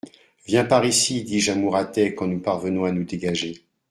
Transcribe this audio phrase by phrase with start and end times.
[0.47, 3.63] Viens par ici, dis-je à Mouratet quand nous parvenons à nous dégager.